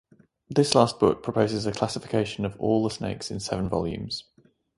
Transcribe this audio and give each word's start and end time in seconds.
This 0.49 0.73
last 0.73 0.97
book 0.99 1.21
proposes 1.21 1.67
a 1.67 1.71
classification 1.71 2.43
of 2.43 2.59
all 2.59 2.83
the 2.83 2.89
snakes 2.89 3.29
in 3.29 3.39
seven 3.39 3.69
volumes. 3.69 4.23